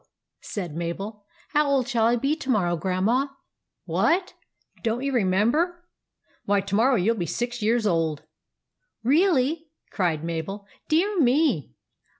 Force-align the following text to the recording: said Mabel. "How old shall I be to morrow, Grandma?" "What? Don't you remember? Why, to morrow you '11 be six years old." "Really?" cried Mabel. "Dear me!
said 0.41 0.75
Mabel. 0.75 1.25
"How 1.49 1.69
old 1.69 1.87
shall 1.87 2.07
I 2.07 2.15
be 2.15 2.35
to 2.35 2.49
morrow, 2.49 2.75
Grandma?" 2.75 3.27
"What? 3.85 4.33
Don't 4.81 5.03
you 5.03 5.13
remember? 5.13 5.85
Why, 6.45 6.59
to 6.61 6.73
morrow 6.75 6.95
you 6.95 7.11
'11 7.11 7.19
be 7.19 7.25
six 7.27 7.61
years 7.61 7.85
old." 7.85 8.23
"Really?" 9.03 9.67
cried 9.91 10.23
Mabel. 10.23 10.65
"Dear 10.87 11.19
me! 11.19 11.75